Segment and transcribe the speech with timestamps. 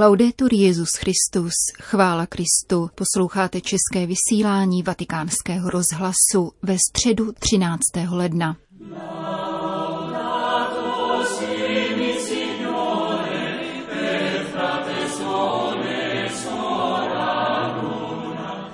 [0.00, 7.80] Laudetur Jezus Christus, chvála Kristu, posloucháte české vysílání vatikánského rozhlasu ve středu 13.
[8.10, 8.56] ledna.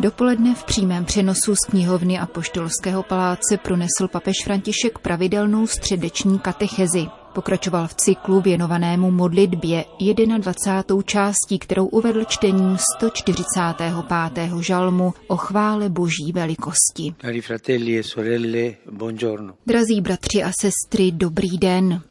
[0.01, 7.07] Dopoledne v přímém přenosu z knihovny a poštolského paláce pronesl papež František pravidelnou středeční katechezi.
[7.35, 9.85] Pokračoval v cyklu věnovanému modlitbě
[10.39, 11.03] 21.
[11.05, 14.51] částí, kterou uvedl čtením 145.
[14.61, 17.15] žalmu o chvále boží velikosti.
[17.25, 17.33] E
[19.67, 22.03] Drazí bratři a sestry, dobrý den.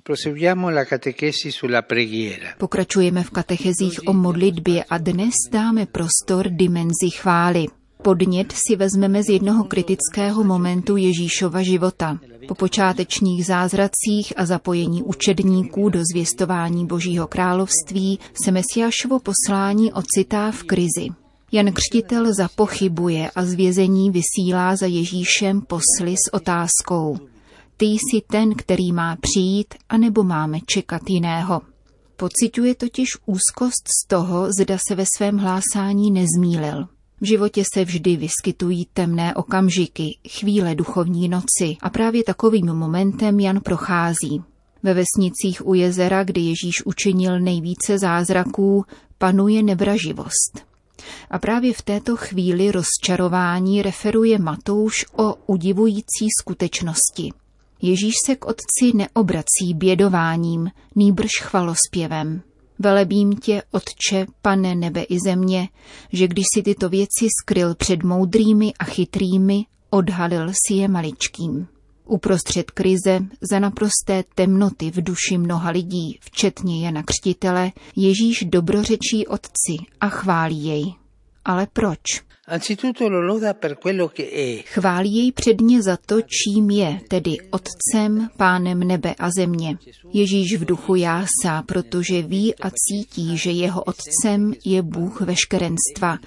[2.58, 7.66] Pokračujeme v katechezích o modlitbě a dnes dáme prostor dimenzi chvály.
[8.04, 12.20] Podnět si vezmeme z jednoho kritického momentu Ježíšova života.
[12.48, 20.64] Po počátečních zázracích a zapojení učedníků do zvěstování Božího království se Mesiášovo poslání ocitá v
[20.64, 21.08] krizi.
[21.52, 27.18] Jan Křtitel zapochybuje a z vězení vysílá za Ježíšem posly s otázkou.
[27.78, 31.62] Ty jsi ten, který má přijít, anebo máme čekat jiného.
[32.16, 36.88] Pociťuje totiž úzkost z toho, zda se ve svém hlásání nezmílil.
[37.24, 43.62] V životě se vždy vyskytují temné okamžiky, chvíle duchovní noci a právě takovým momentem Jan
[43.62, 44.44] prochází.
[44.84, 48.86] Ve vesnicích u jezera, kdy Ježíš učinil nejvíce zázraků,
[49.18, 50.66] panuje nevraživost.
[51.30, 57.32] A právě v této chvíli rozčarování referuje Matouš o udivující skutečnosti.
[57.82, 62.42] Ježíš se k otci neobrací bědováním, nýbrž chvalospěvem.
[62.80, 65.70] Velebím tě, Otče, pane nebe i země,
[66.12, 71.68] že když si tyto věci skryl před moudrými a chytrými, odhalil si je maličkým.
[72.06, 73.20] Uprostřed krize,
[73.52, 80.66] za naprosté temnoty v duši mnoha lidí, včetně Jana Křtitele, Ježíš dobrořečí Otci a chválí
[80.66, 80.94] jej.
[81.46, 82.00] Ale proč?
[84.66, 89.78] Chválí jej předně za to, čím je, tedy Otcem, Pánem nebe a země.
[90.14, 96.18] Ježíš v duchu jásá, protože ví a cítí, že jeho Otcem je Bůh veškerenstva.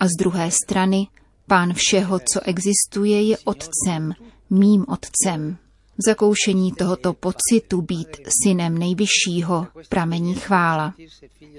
[0.00, 1.06] A z druhé strany,
[1.46, 4.12] Pán všeho, co existuje, je Otcem,
[4.50, 5.56] mým Otcem.
[5.98, 10.94] V zakoušení tohoto pocitu být synem nejvyššího pramení chvála.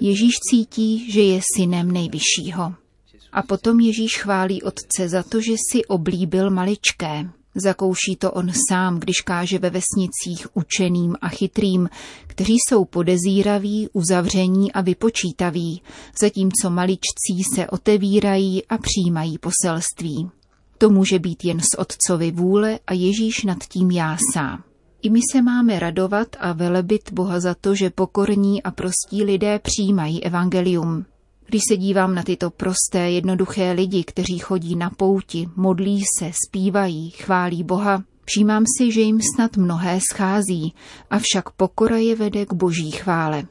[0.02, 2.87] Ježíš cítí, že je synem nejvyššího.
[3.32, 7.30] A potom Ježíš chválí Otce za to, že si oblíbil maličké.
[7.56, 11.90] Zakouší to on sám, když káže ve vesnicích učeným a chytrým,
[12.28, 15.82] kteří jsou podezíraví, uzavření a vypočítaví,
[16.20, 20.30] zatímco maličcí se otevírají a přijímají poselství.
[20.78, 24.64] To může být jen z otcovi vůle a Ježíš nad tím jásá.
[25.02, 29.60] I my se máme radovat a velebit Boha za to, že pokorní a prostí lidé
[29.60, 31.06] přijímají evangelium.
[31.50, 37.10] Když se dívám na tyto prosté, jednoduché lidi, kteří chodí na pouti, modlí se, zpívají,
[37.10, 40.74] chválí Boha, všímám si, že jim snad mnohé schází,
[41.10, 43.44] avšak pokora je vede k boží chvále.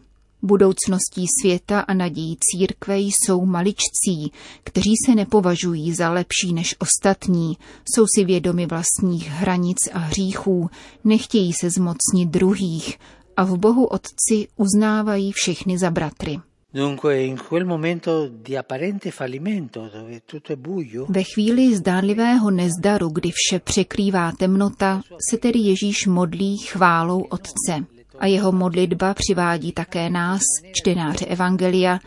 [0.42, 4.32] Budoucností světa a nadějí církve jsou maličcí,
[4.64, 7.56] kteří se nepovažují za lepší než ostatní,
[7.94, 10.70] jsou si vědomi vlastních hranic a hříchů,
[11.04, 12.98] nechtějí se zmocnit druhých
[13.36, 16.40] a v Bohu Otci uznávají všechny za bratry.
[21.08, 25.00] Ve chvíli zdánlivého nezdaru, kdy vše překrývá temnota,
[25.30, 27.86] se tedy Ježíš modlí chválou Otce.
[28.18, 30.40] A jeho modlitba přivádí také nás,
[30.72, 31.98] čtenáře Evangelia,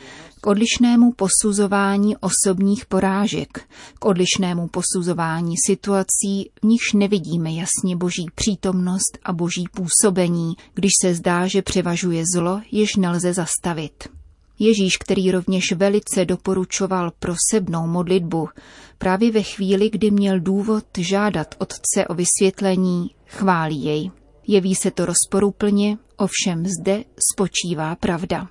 [0.41, 3.61] k odlišnému posuzování osobních porážek,
[3.99, 11.15] k odlišnému posuzování situací, v nichž nevidíme jasně boží přítomnost a boží působení, když se
[11.15, 14.18] zdá, že převažuje zlo, jež nelze zastavit.
[14.59, 18.49] Ježíš, který rovněž velice doporučoval prosebnou modlitbu,
[18.97, 24.11] právě ve chvíli, kdy měl důvod žádat Otce o vysvětlení, chválí jej.
[24.47, 27.03] Jeví se to rozporuplně, ovšem zde
[27.33, 28.47] spočívá pravda.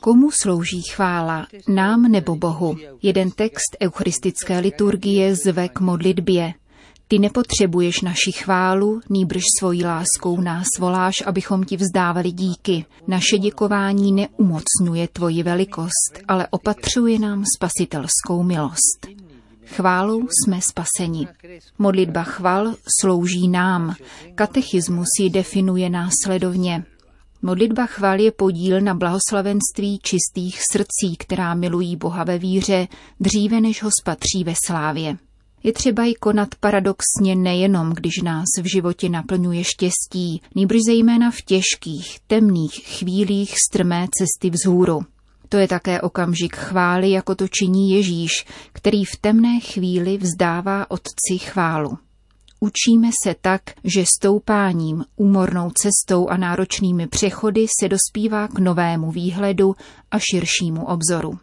[0.00, 2.76] Komu slouží chvála, nám nebo Bohu?
[3.02, 6.54] Jeden text eucharistické liturgie zve k modlitbě.
[7.10, 12.84] Ty nepotřebuješ naši chválu, nýbrž svojí láskou nás voláš, abychom ti vzdávali díky.
[13.06, 19.06] Naše děkování neumocňuje tvoji velikost, ale opatřuje nám spasitelskou milost.
[19.66, 21.28] Chválou jsme spaseni.
[21.78, 23.94] Modlitba chval slouží nám.
[24.34, 26.84] Katechismus ji definuje následovně.
[27.42, 32.88] Modlitba chval je podíl na blahoslavenství čistých srdcí, která milují Boha ve víře,
[33.20, 35.16] dříve než ho spatří ve slávě.
[35.62, 41.42] Je třeba ji konat paradoxně nejenom, když nás v životě naplňuje štěstí, nýbrž zejména v
[41.42, 45.00] těžkých, temných chvílích strmé cesty vzhůru.
[45.48, 48.30] To je také okamžik chvály, jako to činí Ježíš,
[48.72, 51.98] který v temné chvíli vzdává Otci chválu.
[52.60, 59.74] Učíme se tak, že stoupáním, úmornou cestou a náročnými přechody se dospívá k novému výhledu
[60.10, 61.38] a širšímu obzoru.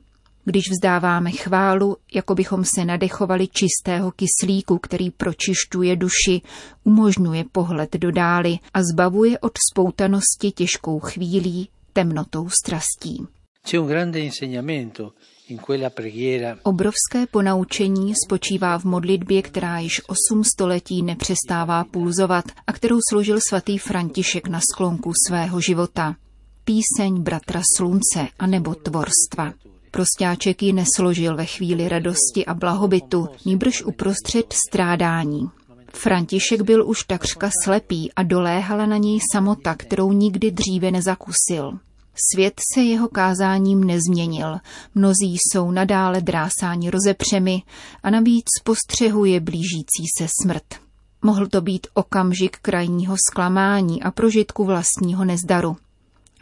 [0.50, 6.42] Když vzdáváme chválu, jako bychom se nadechovali čistého kyslíku, který pročišťuje duši,
[6.84, 13.28] umožňuje pohled do dály a zbavuje od spoutanosti těžkou chvílí, temnotou strastí.
[16.64, 23.78] Obrovské ponaučení spočívá v modlitbě, která již osm století nepřestává pulzovat a kterou složil svatý
[23.78, 26.16] František na sklonku svého života.
[26.64, 29.54] Píseň bratra slunce a nebo tvorstva.
[29.92, 35.50] Prostáček ji nesložil ve chvíli radosti a blahobytu, níbrž uprostřed strádání.
[35.94, 41.80] František byl už takřka slepý a doléhala na něj samota, kterou nikdy dříve nezakusil.
[42.34, 44.58] Svět se jeho kázáním nezměnil,
[44.96, 47.64] mnozí jsou nadále drásáni rozepřemi
[48.04, 50.64] a navíc postřehuje blížící se smrt.
[51.22, 55.78] Mohl to být okamžik krajního zklamání a prožitku vlastního nezdaru.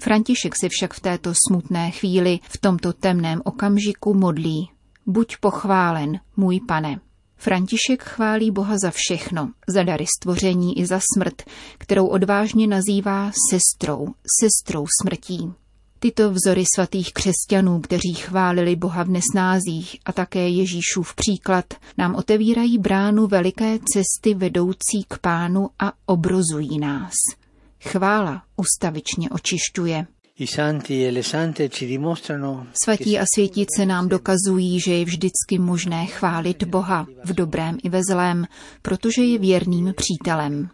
[0.02, 4.70] František se však v této smutné chvíli, v tomto temném okamžiku modlí.
[5.06, 7.00] Buď pochválen, můj pane.
[7.38, 11.44] František chválí Boha za všechno, za dary stvoření i za smrt,
[11.78, 14.08] kterou odvážně nazývá sestrou,
[14.42, 15.54] sestrou smrtí.
[16.00, 21.66] Tyto vzory svatých křesťanů, kteří chválili Boha v nesnázích a také Ježíšův příklad,
[21.98, 27.14] nám otevírají bránu veliké cesty vedoucí k pánu a obrozují nás.
[27.88, 30.08] Chvála ustavičně očišťuje.
[30.40, 30.46] E
[32.84, 38.02] Svatí a světice nám dokazují, že je vždycky možné chválit Boha v dobrém i ve
[38.12, 38.48] zlém,
[38.82, 40.70] protože je věrným přítelem.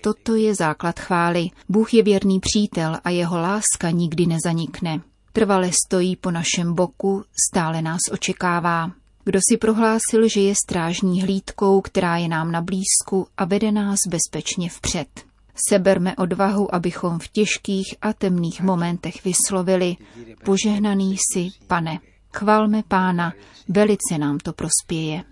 [0.00, 1.48] Toto je základ chvály.
[1.68, 5.00] Bůh je věrný přítel a jeho láska nikdy nezanikne.
[5.32, 8.90] Trvale stojí po našem boku, stále nás očekává.
[9.24, 13.98] Kdo si prohlásil, že je strážní hlídkou, která je nám na blízku a vede nás
[14.08, 15.27] bezpečně vpřed.
[15.68, 19.96] Seberme odvahu, abychom v těžkých a temných momentech vyslovili
[20.44, 21.98] Požehnaný si, pane.
[22.32, 23.32] Chvalme pána,
[23.68, 25.24] velice nám to prospěje.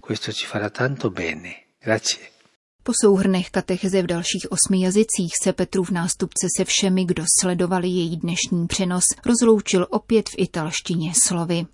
[2.82, 8.16] Po souhrnech katecheze v dalších osmi jazycích se Petrův nástupce se všemi, kdo sledovali její
[8.16, 11.66] dnešní přenos, rozloučil opět v italštině slovy.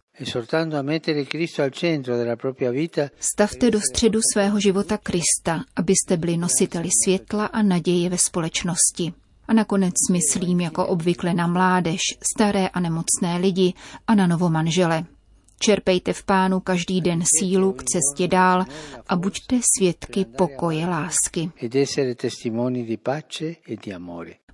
[3.21, 9.13] Stavte do středu svého života Krista, abyste byli nositeli světla a naděje ve společnosti.
[9.49, 12.01] A nakonec myslím jako obvykle na mládež,
[12.35, 13.75] staré a nemocné lidi
[14.07, 15.05] a na novomanžele.
[15.59, 18.65] Čerpejte v pánu každý den sílu k cestě dál
[19.09, 21.51] a buďte svědky pokoje lásky.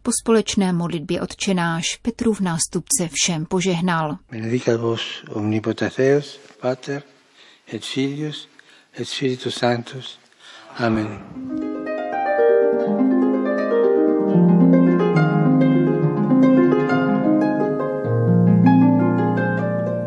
[0.09, 4.17] Po společné modlitbě odčenáš Petrův nástupce všem požehnal.
[4.31, 7.03] Benedicat vos omnipotens Deus, Pater,
[7.75, 8.49] et Filius,
[9.01, 10.19] et Spiritus Sanctus.
[10.77, 11.19] Amen.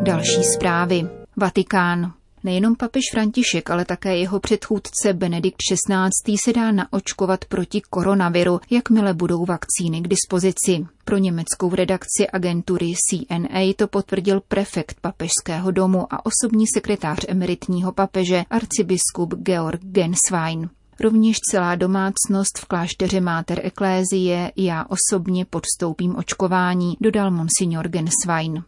[0.02, 1.08] Další zprávy.
[1.36, 2.21] Vatikán.
[2.44, 6.36] Nejenom papež František, ale také jeho předchůdce Benedikt XVI.
[6.44, 10.86] se dá naočkovat proti koronaviru, jakmile budou vakcíny k dispozici.
[11.04, 18.44] Pro německou redakci agentury CNA to potvrdil prefekt papežského domu a osobní sekretář emeritního papeže
[18.50, 20.70] arcibiskup Georg Genswein.
[21.00, 28.64] Rovněž celá domácnost v klášteře Máter Eklézie já osobně podstoupím očkování, dodal monsignor Genswein.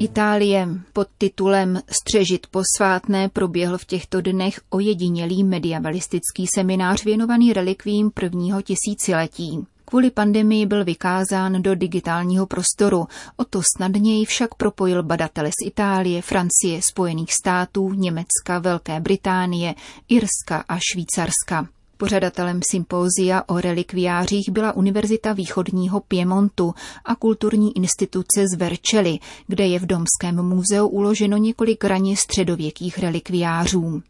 [0.00, 8.62] Itálie pod titulem Střežit posvátné proběhl v těchto dnech ojedinělý medievalistický seminář věnovaný relikvím prvního
[8.62, 9.66] tisíciletí.
[9.84, 16.22] Kvůli pandemii byl vykázán do digitálního prostoru, o to snadněji však propojil badatele z Itálie,
[16.22, 19.74] Francie, Spojených států, Německa, Velké Británie,
[20.08, 21.79] Irska a Švýcarska.
[22.00, 29.78] Pořadatelem sympózia o relikviářích byla Univerzita východního Piemontu a kulturní instituce z Verčely, kde je
[29.78, 34.02] v Domském muzeu uloženo několik raně středověkých relikviářů.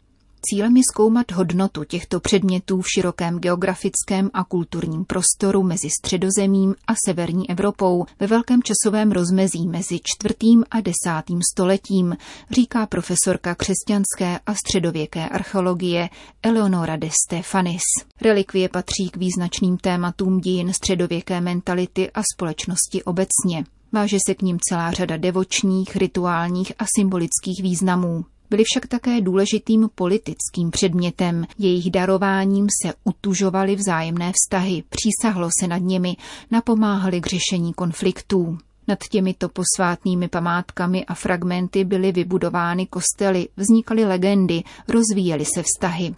[0.49, 6.93] Cílem je zkoumat hodnotu těchto předmětů v širokém geografickém a kulturním prostoru mezi středozemím a
[7.05, 12.17] severní Evropou ve velkém časovém rozmezí mezi čtvrtým a desátým stoletím,
[12.51, 16.09] říká profesorka křesťanské a středověké archeologie
[16.43, 17.81] Eleonora de Stefanis.
[18.21, 23.65] Relikvie patří k význačným tématům dějin středověké mentality a společnosti obecně.
[23.91, 28.25] Váže se k ním celá řada devočních, rituálních a symbolických významů.
[28.51, 31.45] Byly však také důležitým politickým předmětem.
[31.57, 36.15] Jejich darováním se utužovaly vzájemné vztahy, přísahlo se nad nimi,
[36.51, 38.57] napomáhali k řešení konfliktů.
[38.91, 46.13] Nad těmito posvátnými památkami a fragmenty byly vybudovány kostely, vznikaly legendy, rozvíjely se vztahy.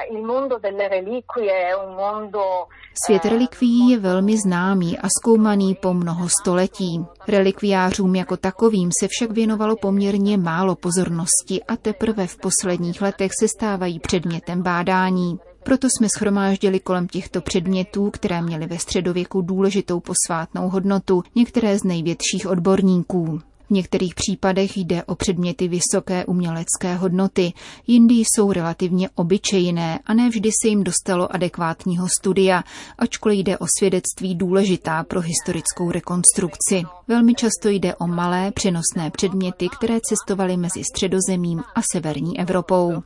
[3.06, 7.06] Svět relikví je velmi známý a zkoumaný po mnoho století.
[7.28, 13.48] Relikviářům jako takovým se však věnovalo poměrně málo pozornosti a teprve v posledních letech se
[13.48, 15.40] stávají předmětem bádání.
[15.64, 21.84] Proto jsme schromáždili kolem těchto předmětů, které měly ve středověku důležitou posvátnou hodnotu, některé z
[21.84, 27.54] největších odborníků některých případech jde o předměty vysoké umělecké hodnoty,
[27.88, 32.64] jindy jsou relativně obyčejné a ne vždy se jim dostalo adekvátního studia,
[32.98, 36.84] ačkoliv jde o svědectví důležitá pro historickou rekonstrukci.
[37.08, 42.92] Velmi často jde o malé přenosné předměty, které cestovaly mezi středozemím a severní Evropou.
[42.92, 43.02] E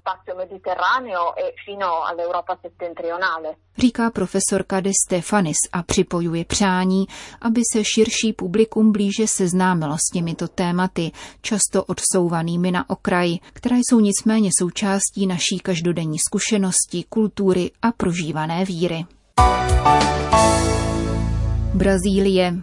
[3.77, 7.07] Říká profesorka de Stefanis a připojuje přání,
[7.41, 11.11] aby se širší publikum blíže seznámilo s těmito tématy,
[11.41, 19.05] často odsouvanými na okraj, které jsou nicméně součástí naší každodenní zkušenosti, kultury a prožívané víry.
[21.73, 22.61] Brazílie.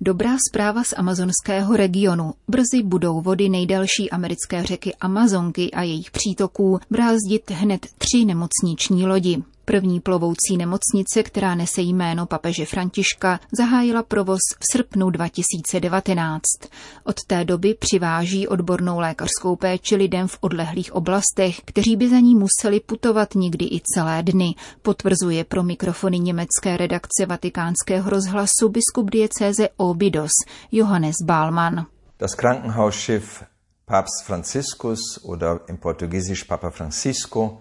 [0.00, 2.34] Dobrá zpráva z amazonského regionu.
[2.48, 9.42] Brzy budou vody nejdelší americké řeky Amazonky a jejich přítoků brázdit hned tři nemocniční lodi.
[9.64, 16.42] První plovoucí nemocnice, která nese jméno papeže Františka, zahájila provoz v srpnu 2019.
[17.04, 22.34] Od té doby přiváží odbornou lékařskou péči lidem v odlehlých oblastech, kteří by za ní
[22.34, 29.68] museli putovat někdy i celé dny, potvrzuje pro mikrofony německé redakce vatikánského rozhlasu biskup diecéze
[29.76, 30.32] Obidos
[30.72, 31.86] Johannes Bálman.
[32.18, 33.44] Das Krankenhausschiff
[33.84, 37.58] Papst Franziskus oder im Portugiesisch Papa Francisco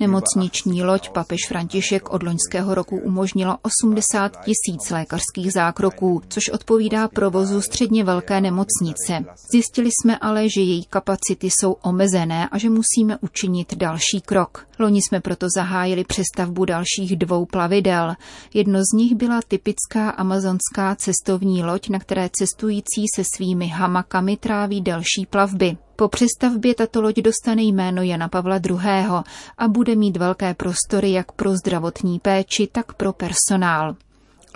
[0.00, 7.60] Nemocniční loď papež František od loňského roku umožnila 80 tisíc lékařských zákroků, což odpovídá provozu
[7.60, 9.24] středně velké nemocnice.
[9.52, 14.66] Zjistili jsme ale, že její kapacity jsou omezené a že musíme učinit další krok.
[14.78, 18.14] Loni jsme proto zahájili přestavbu dalších dvou plavidel.
[18.54, 24.80] Jedno z nich byla typická amazonská cestovní loď, na které cestující se svými hamakami tráví
[24.80, 25.76] delší plavby.
[26.00, 28.78] Po přestavbě tato loď dostane jméno Jana Pavla II.
[29.58, 33.96] a bude mít velké prostory jak pro zdravotní péči, tak pro personál.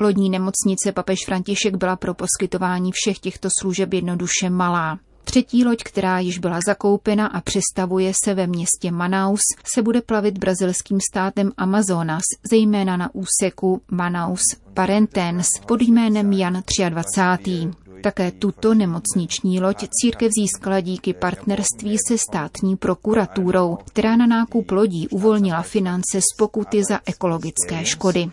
[0.01, 4.99] Lodní nemocnice papež František byla pro poskytování všech těchto služeb jednoduše malá.
[5.25, 9.41] Třetí loď, která již byla zakoupena a přestavuje se ve městě Manaus,
[9.75, 14.43] se bude plavit brazilským státem Amazonas, zejména na úseku Manaus
[14.75, 17.84] Parentens pod jménem Jan 23.
[18.05, 25.09] Také tuto nemocniční loď církev získala díky partnerství se státní prokuraturou, která na nákup lodí
[25.09, 28.31] uvolnila finance z pokuty za ekologické škody.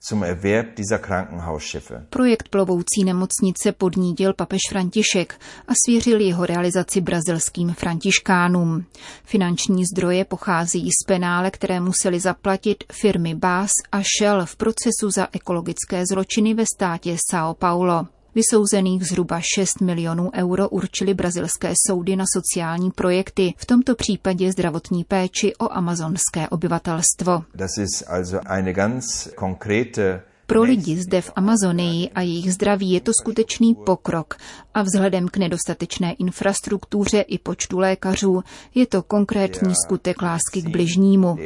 [0.00, 2.06] Zum Erwerb dieser Krankenhausschiffe.
[2.10, 8.84] Projekt plovoucí nemocnice podnítil papež František a svěřil jeho realizaci brazilským františkánům.
[9.24, 15.28] Finanční zdroje pochází z penále, které museli zaplatit firmy Bass a Shell v procesu za
[15.32, 18.17] ekologické zločiny ve státě São Paulo.
[18.34, 25.04] Vysouzených zhruba 6 milionů euro určili brazilské soudy na sociální projekty, v tomto případě zdravotní
[25.04, 27.44] péči o amazonské obyvatelstvo.
[30.46, 34.36] Pro lidi zde v Amazonii a jejich zdraví je to skutečný pokrok
[34.74, 38.42] a vzhledem k nedostatečné infrastruktuře i počtu lékařů
[38.74, 41.36] je to konkrétní skutek lásky k bližnímu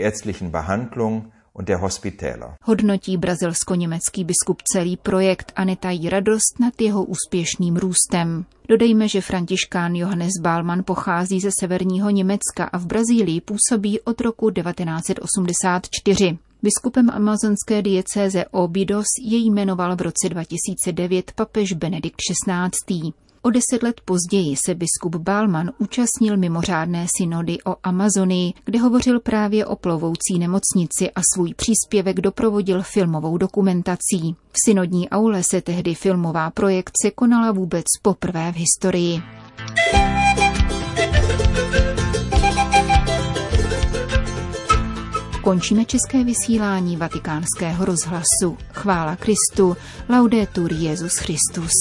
[1.55, 2.57] und der Hospitäler.
[2.63, 8.45] Hodnotí brazilsko-německý biskup celý projekt a netají radost nad jeho úspěšným růstem.
[8.69, 14.51] Dodejme, že františkán Johannes Bálman pochází ze severního Německa a v Brazílii působí od roku
[14.51, 16.39] 1984.
[16.63, 23.13] Biskupem amazonské diecéze Obidos jej jmenoval v roce 2009 papež Benedikt XVI.
[23.45, 29.67] O deset let později se biskup Balman účastnil mimořádné synody o Amazonii, kde hovořil právě
[29.67, 34.37] o plovoucí nemocnici a svůj příspěvek doprovodil filmovou dokumentací.
[34.53, 39.23] V synodní aule se tehdy filmová projekce konala vůbec poprvé v historii.
[45.43, 48.59] Končíme české vysílání vatikánského rozhlasu.
[48.73, 49.77] Chvála Kristu,
[50.09, 51.73] laudetur Jezus Christus.